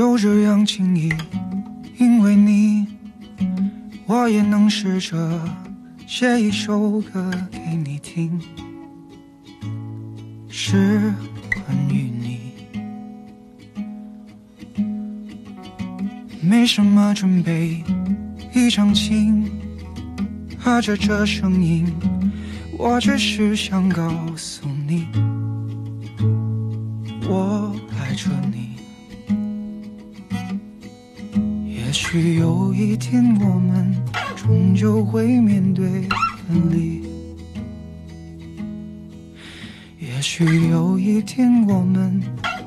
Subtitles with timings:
[0.00, 1.12] 就这样轻易，
[1.98, 2.86] 因为你，
[4.06, 5.46] 我也能试着
[6.06, 8.40] 写一首歌给你听，
[10.48, 11.12] 是
[11.52, 12.54] 关于你。
[16.40, 17.84] 没什么准备，
[18.54, 19.50] 一张琴，
[20.58, 21.86] 和着这声音，
[22.78, 25.06] 我只是想告诉你，
[32.12, 33.94] 也许有一天我们
[34.34, 35.86] 终究会面对
[36.48, 37.02] 分离，
[40.00, 42.20] 也许有一天我们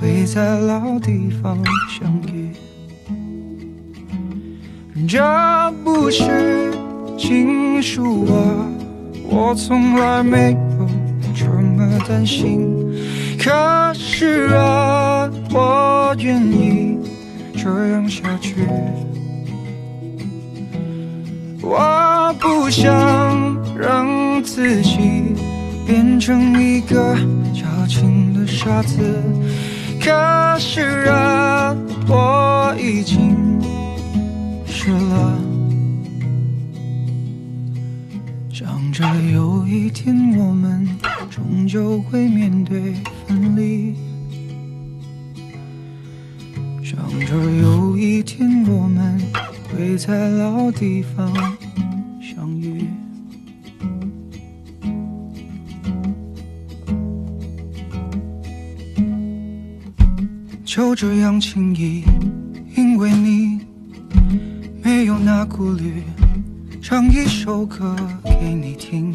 [0.00, 2.50] 会在老地方相遇。
[5.06, 5.20] 这
[5.84, 6.72] 不是
[7.18, 8.66] 情书啊，
[9.28, 10.88] 我从来没有
[11.34, 12.74] 这么担心。
[13.38, 16.96] 可是啊，我愿意
[17.54, 18.54] 这样下去。
[21.68, 22.86] 我不想
[23.76, 25.34] 让自己
[25.84, 27.16] 变成一个
[27.52, 28.96] 矫情的傻子。
[30.00, 31.74] 可是啊，
[32.08, 33.36] 我已经
[34.64, 35.38] 湿了。
[38.52, 40.88] 想着有一天我们
[41.28, 42.94] 终究会面对
[43.26, 43.92] 分离，
[46.84, 49.20] 想着有一天我们
[49.68, 51.32] 会在老地方
[52.20, 52.86] 相遇。
[60.64, 62.02] 就这样轻易，
[62.76, 63.60] 因为你
[64.82, 66.02] 没有那顾虑，
[66.82, 69.14] 唱一首歌给你听，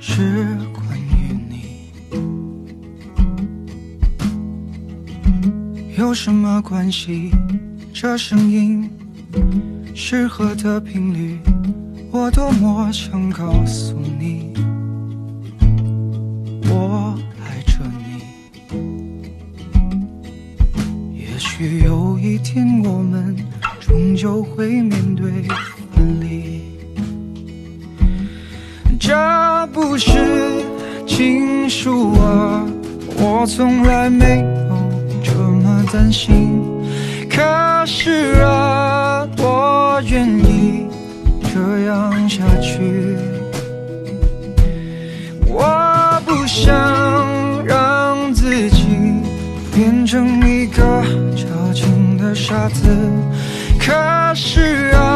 [0.00, 1.90] 是关于你。
[5.96, 7.30] 有什么关系？
[7.98, 8.90] 这声音
[9.94, 11.38] 适合的频率，
[12.10, 14.52] 我多么想告诉你，
[16.68, 19.30] 我爱着你。
[21.14, 23.34] 也许有一天我们
[23.80, 25.30] 终究会面对
[25.94, 26.60] 分离，
[29.00, 30.62] 这不是
[31.06, 32.62] 情书啊，
[33.16, 36.75] 我从来没有这么担心。
[37.36, 40.88] 可是啊，我愿意
[41.42, 43.14] 这样下去。
[45.46, 48.86] 我不想让自己
[49.74, 50.82] 变成一个
[51.36, 52.88] 矫情的傻子。
[53.78, 53.92] 可
[54.34, 55.15] 是啊，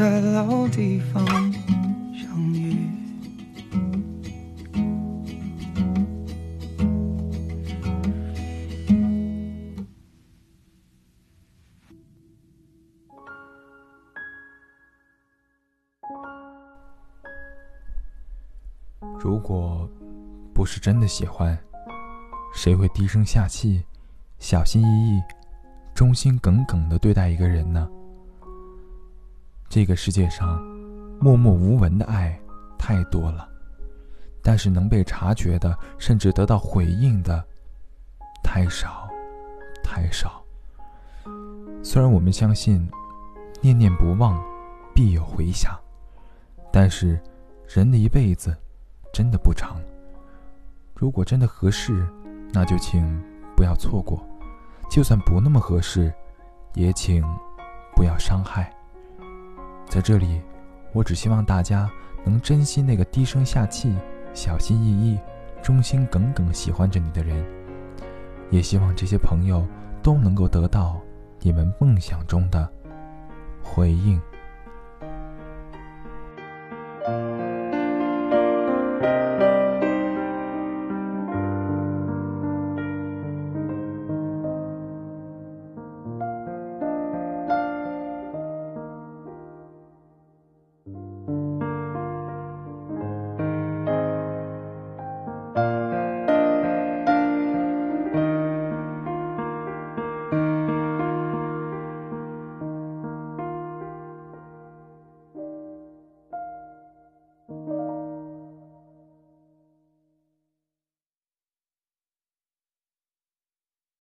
[0.00, 1.22] 在老地方
[2.14, 2.88] 相遇。
[19.18, 19.86] 如果
[20.54, 21.58] 不是真的喜欢，
[22.54, 23.84] 谁会低声下气、
[24.38, 25.22] 小心翼翼、
[25.94, 27.86] 忠心耿耿的对待一个人呢？
[29.70, 30.60] 这个世界上，
[31.20, 32.36] 默默无闻的爱
[32.76, 33.48] 太多了，
[34.42, 37.42] 但是能被察觉的，甚至得到回应的，
[38.42, 39.08] 太少，
[39.80, 40.44] 太少。
[41.84, 42.90] 虽然我们相信，
[43.60, 44.42] 念念不忘，
[44.92, 45.78] 必有回响，
[46.72, 47.16] 但是
[47.68, 48.54] 人的一辈子。
[49.12, 49.76] 真的不长。
[50.94, 52.06] 如果真的合适，
[52.52, 53.04] 那就请
[53.56, 54.16] 不要错过；
[54.88, 56.14] 就算不那么合适，
[56.74, 57.20] 也请
[57.96, 58.72] 不要伤害。
[59.90, 60.40] 在这里，
[60.92, 61.90] 我只希望大家
[62.24, 63.92] 能珍惜那个低声下气、
[64.32, 65.18] 小心翼翼、
[65.60, 67.44] 忠心耿耿喜欢着你的人，
[68.50, 69.66] 也希望这些朋友
[70.00, 71.00] 都能够得到
[71.40, 72.70] 你们梦想中的
[73.64, 74.20] 回应。